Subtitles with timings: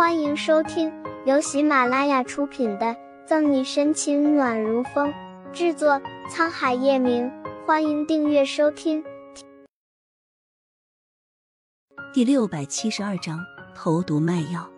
[0.00, 0.90] 欢迎收听
[1.26, 2.86] 由喜马拉雅出品的
[3.26, 5.12] 《赠你深情暖如风》，
[5.52, 7.30] 制作沧海夜明。
[7.66, 9.04] 欢迎订阅收听。
[12.14, 13.44] 第六百七十二章
[13.74, 14.70] 投毒卖药。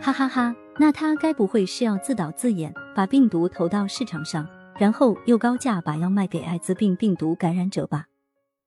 [0.00, 4.48] 哈哈哈，那他该不会是要自导自演，把病毒投到市场上，
[4.78, 8.06] 然后又高价把药卖给艾滋病病毒感染者吧？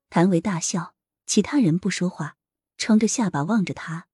[0.10, 0.92] 谭维大笑，
[1.26, 2.36] 其他人不说话，
[2.78, 4.08] 撑着下巴望着他。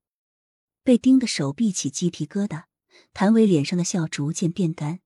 [0.88, 2.64] 被盯的手臂起鸡皮疙瘩，
[3.14, 5.02] 谭维脸上的笑逐渐变干。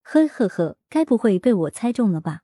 [0.00, 2.40] 呵呵呵，该不会被我猜中了吧？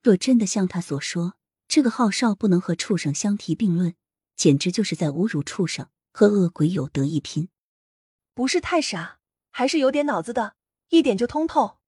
[0.00, 1.34] 若真的像他所说，
[1.66, 3.96] 这个号少不能和畜生相提并论，
[4.36, 7.48] 简直就是在侮辱畜生，和恶鬼有得一拼。
[8.32, 9.18] 不是太傻，
[9.50, 10.54] 还是有点脑子的，
[10.90, 11.78] 一点就通透。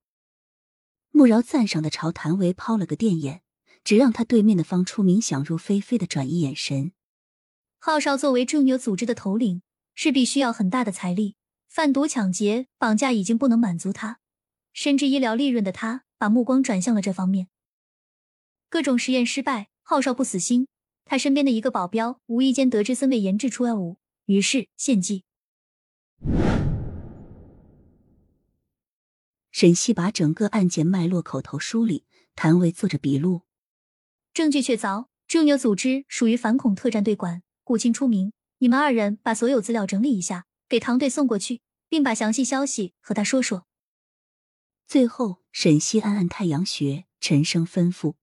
[1.13, 3.43] 慕饶赞赏的朝谭维抛了个电眼，
[3.85, 6.91] 只让他对面的方初明想入非非的转移眼神。
[7.79, 9.63] 浩少作为正有组织的头领。
[10.03, 11.37] 势必需要很大的财力，
[11.69, 14.19] 贩毒、抢劫、绑架已经不能满足他，
[14.73, 17.49] 甚至医疗利润的他，把目光转向了这方面。
[18.71, 20.69] 各种实验失败，浩少不死心，
[21.05, 25.25] 他身边的一个保镖无意间得知森卫研制出药物，于是献计。
[29.53, 33.43] 沈西把整个案件脉络口头梳理，谭维做着笔录，
[34.33, 38.33] 证据确凿，正有组织属于反恐特战队管，顾清出名。
[38.63, 43.67] 你们二人把所有资料整理一下，给唐队送过去，并把详细消息和他说说。
[44.87, 48.17] 最后，沈西按按太阳穴，沉声吩咐：“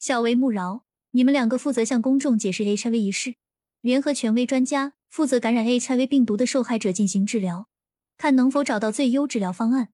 [0.00, 3.36] 小维、穆饶，你们两个负责向公众解释 HIV 一事，
[3.80, 7.68] 联合权威专家负责感染 HIV 病毒的受害者进行治疗，
[8.16, 9.90] 看能否找到最优治疗方案。”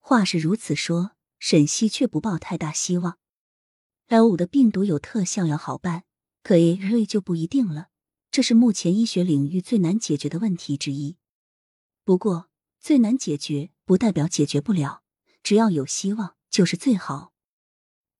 [0.00, 3.18] 话是如此说，沈西却不抱太大希望。
[4.06, 6.04] L 五的病毒有特效药好办，
[6.42, 7.89] 可 A 就不一定了。
[8.30, 11.16] 这是目前医学领域最难解决的问题之一。
[12.04, 15.02] 不过，最难解决不代表解决不了，
[15.42, 17.32] 只要有希望就是最好。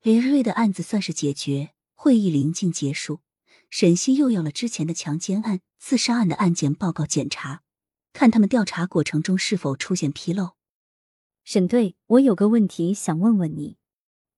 [0.02, 3.20] 林瑞的案子算是解决，会议临近结束，
[3.68, 7.62] 沈西又要了之前的强奸案、自杀案的案件报告检查，
[8.12, 10.56] 看他们调查过程中是否出现纰漏。
[11.44, 13.76] 沈队，我有个问题想问问你。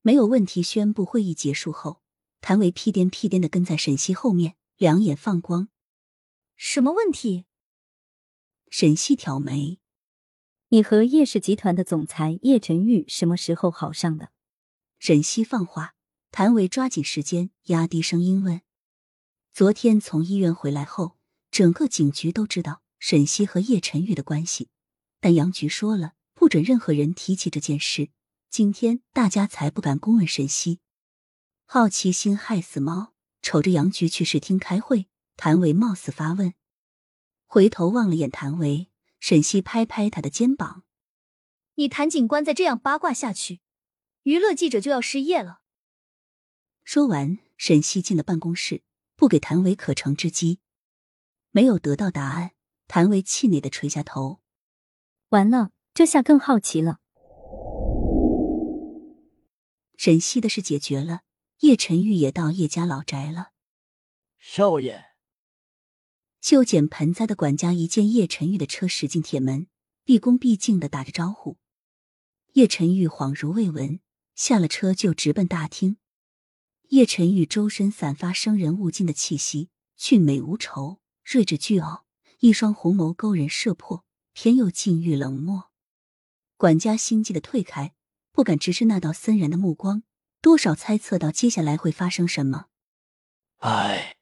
[0.03, 0.63] 没有问题。
[0.63, 2.03] 宣布会议结束后，
[2.43, 4.57] 谭维屁颠屁颠的跟在沈西后面。
[4.79, 5.69] 两眼放光，
[6.65, 7.45] 什么问题？
[8.71, 9.81] 沈西挑眉
[10.71, 14.31] ：“你和叶氏集团的总裁叶晨玉什么时候好上的？”
[15.01, 15.97] 沈西放话，
[16.31, 18.61] 谭维抓紧时间，压低声音问
[19.53, 21.19] ：“昨天从医院回来后，
[21.51, 24.69] 整个警局都知道沈西和叶晨玉的关系，
[25.19, 28.11] 但杨局说了不准任何人提起这件事。
[28.49, 30.79] 今天大家才不敢公问沈西，
[31.67, 36.55] 好奇心害死猫。”瞅着杨局去视厅开会，谭维貌似发问，
[37.47, 40.85] 回头望了眼谭维，沈西拍拍他的肩膀
[41.75, 43.61] ：“你谭警官再这样八卦下去，
[44.23, 45.61] 娱乐记者就要失业了。”
[46.85, 48.83] 说完，沈西进了办公室，
[49.17, 50.61] 不给谭维可乘之机。
[51.51, 52.53] 没有得到答案，
[52.87, 54.41] 谭维气馁的垂下头。
[55.31, 57.01] 完了，这下更好奇了。
[59.97, 61.23] 沈西的事解决了。
[61.61, 63.53] 叶晨玉也到叶家老宅了。
[64.41, 65.12] 少爷，
[66.43, 69.69] 修剪盆栽的管家一见叶晨玉的车驶进铁门，
[70.05, 71.57] 毕恭毕敬的打着招呼。
[72.55, 74.01] 叶晨玉恍如未闻，
[74.35, 75.99] 下了车就直奔大厅。
[76.89, 82.07] 叶晨玉周身散发生人勿近的气息，俊美无愁，睿智巨傲，
[82.41, 85.71] 一双红眸勾人摄魄，偏又禁欲冷漠。
[86.57, 87.95] 管家心悸的退开，
[88.33, 90.03] 不敢直视那道森然的目光。
[90.41, 92.67] 多少猜测到接下来会发生什么？
[93.59, 94.17] 唉，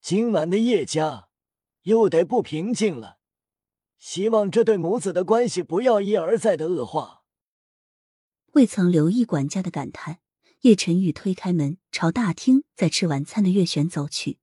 [0.00, 1.25] 今晚的叶家
[1.86, 3.18] 又得不平静了。
[3.98, 7.22] 希望这对母子的关系不要一而再的恶化。
[8.52, 10.20] 未曾留意管家的感叹，
[10.62, 14.38] 叶晨玉推开门，朝大厅在吃晚餐的月璇走去。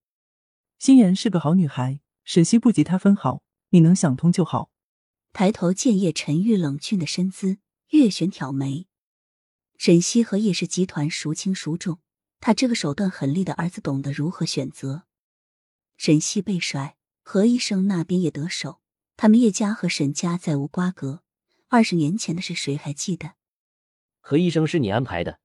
[0.79, 4.71] 心妍是个好女孩，沈西不及她分毫，你能想通就好。
[5.33, 7.57] 抬头见叶晨玉冷峻的身姿，
[7.89, 8.87] 月璇挑眉。
[9.77, 11.99] 沈西和叶氏集团孰轻孰重？
[12.39, 15.03] 他这个手段狠厉的儿子懂得如何选择。
[15.97, 18.79] 沈西被甩，何医生那边也得手。
[19.15, 21.23] 他们叶家和沈家再无瓜葛。
[21.69, 23.31] 二十年前的事，谁还记得？
[24.19, 25.39] 何医生是你安排的？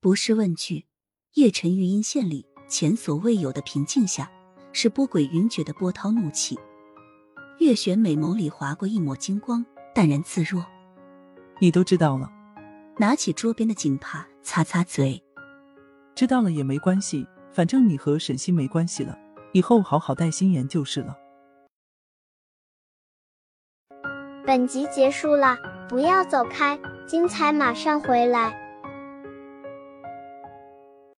[0.00, 0.86] 不是问句。
[1.34, 4.30] 叶晨玉阴线里前所未有的平静下，
[4.72, 6.58] 是波诡云谲的波涛怒气。
[7.58, 9.64] 月璇美眸里划过一抹金光，
[9.94, 10.64] 淡然自若。
[11.60, 12.30] 你都知道了。
[12.98, 15.20] 拿起桌边的锦帕，擦擦嘴。
[16.14, 19.18] 知道了也没关系，反正你和沈西没关系了，
[19.54, 21.16] 以后好好带心妍就是了。
[24.44, 25.56] 本集结束了
[25.88, 28.63] 不要走开精彩马上回来。